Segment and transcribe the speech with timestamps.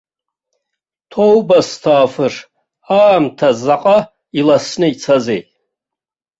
[1.09, 2.33] Ҭоубасҭаафыр,
[2.99, 3.97] аамҭа заҟа
[4.39, 5.41] иласны ицазеи!